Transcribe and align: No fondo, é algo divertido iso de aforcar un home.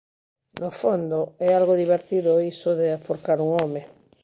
No 0.61 0.69
fondo, 0.81 1.19
é 1.47 1.49
algo 1.53 1.79
divertido 1.83 2.33
iso 2.53 2.69
de 2.79 2.87
aforcar 2.97 3.37
un 3.45 3.49
home. 3.59 3.81